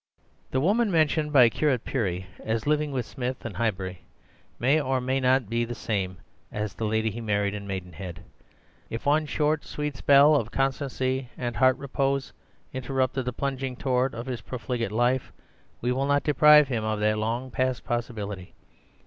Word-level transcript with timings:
"The 0.49 0.59
woman 0.59 0.89
mentioned 0.89 1.31
by 1.31 1.47
Curate 1.49 1.85
Percy 1.85 2.25
as 2.43 2.65
living 2.65 2.91
with 2.91 3.05
Smith 3.05 3.45
in 3.45 3.53
Highbury 3.53 3.99
may 4.57 4.81
or 4.81 4.99
may 4.99 5.19
not 5.19 5.47
be 5.47 5.63
the 5.63 5.75
same 5.75 6.17
as 6.51 6.73
the 6.73 6.87
lady 6.87 7.11
he 7.11 7.21
married 7.21 7.53
in 7.53 7.67
Maidenhead. 7.67 8.23
If 8.89 9.05
one 9.05 9.27
short 9.27 9.63
sweet 9.63 9.95
spell 9.95 10.33
of 10.35 10.49
constancy 10.49 11.29
and 11.37 11.55
heart 11.57 11.77
repose 11.77 12.33
interrupted 12.73 13.25
the 13.25 13.33
plunging 13.33 13.75
torrent 13.75 14.15
of 14.15 14.25
his 14.25 14.41
profligate 14.41 14.91
life, 14.91 15.31
we 15.81 15.91
will 15.91 16.07
not 16.07 16.23
deprive 16.23 16.67
him 16.67 16.83
of 16.83 16.99
that 17.01 17.19
long 17.19 17.51
past 17.51 17.83
possibility. 17.83 18.55